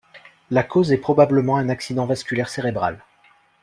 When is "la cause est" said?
0.49-0.97